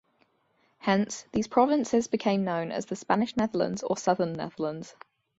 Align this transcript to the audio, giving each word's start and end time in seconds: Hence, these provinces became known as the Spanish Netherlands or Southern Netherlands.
Hence, 0.79 1.25
these 1.31 1.47
provinces 1.47 2.07
became 2.07 2.43
known 2.43 2.71
as 2.71 2.87
the 2.87 2.95
Spanish 2.95 3.37
Netherlands 3.37 3.83
or 3.83 3.97
Southern 3.97 4.33
Netherlands. 4.33 4.95